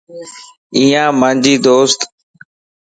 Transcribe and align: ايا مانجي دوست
ايا 0.77 1.03
مانجي 1.19 1.55
دوست 1.65 2.01